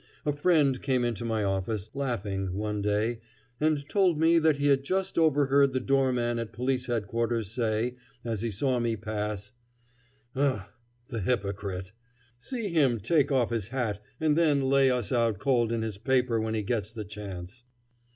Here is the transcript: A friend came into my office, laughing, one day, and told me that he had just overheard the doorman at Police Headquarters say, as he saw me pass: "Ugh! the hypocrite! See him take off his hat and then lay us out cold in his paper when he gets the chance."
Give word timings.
A 0.25 0.33
friend 0.33 0.81
came 0.81 1.05
into 1.05 1.23
my 1.25 1.43
office, 1.43 1.91
laughing, 1.93 2.55
one 2.55 2.81
day, 2.81 3.19
and 3.59 3.87
told 3.87 4.17
me 4.19 4.39
that 4.39 4.57
he 4.57 4.65
had 4.65 4.83
just 4.83 5.15
overheard 5.19 5.73
the 5.73 5.79
doorman 5.79 6.39
at 6.39 6.53
Police 6.53 6.87
Headquarters 6.87 7.51
say, 7.51 7.97
as 8.25 8.41
he 8.41 8.49
saw 8.49 8.79
me 8.79 8.95
pass: 8.95 9.51
"Ugh! 10.35 10.63
the 11.09 11.21
hypocrite! 11.21 11.91
See 12.39 12.69
him 12.69 12.99
take 12.99 13.31
off 13.31 13.51
his 13.51 13.67
hat 13.67 14.01
and 14.19 14.35
then 14.35 14.61
lay 14.63 14.89
us 14.89 15.11
out 15.11 15.37
cold 15.37 15.71
in 15.71 15.83
his 15.83 15.99
paper 15.99 16.41
when 16.41 16.55
he 16.55 16.63
gets 16.63 16.91
the 16.91 17.05
chance." 17.05 17.63